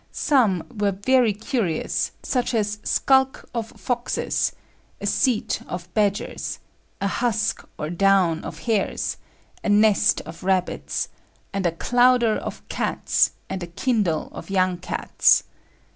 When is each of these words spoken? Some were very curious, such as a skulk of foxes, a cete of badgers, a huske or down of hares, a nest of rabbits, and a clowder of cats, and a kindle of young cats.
Some 0.11 0.63
were 0.75 0.93
very 1.05 1.31
curious, 1.31 2.13
such 2.23 2.55
as 2.55 2.79
a 2.81 2.87
skulk 2.87 3.47
of 3.53 3.67
foxes, 3.79 4.51
a 4.99 5.05
cete 5.05 5.61
of 5.67 5.93
badgers, 5.93 6.57
a 6.99 7.05
huske 7.05 7.63
or 7.77 7.91
down 7.91 8.43
of 8.43 8.61
hares, 8.61 9.17
a 9.63 9.69
nest 9.69 10.19
of 10.21 10.41
rabbits, 10.43 11.09
and 11.53 11.67
a 11.67 11.71
clowder 11.71 12.35
of 12.35 12.67
cats, 12.67 13.33
and 13.47 13.61
a 13.61 13.67
kindle 13.67 14.29
of 14.31 14.49
young 14.49 14.79
cats. 14.79 15.43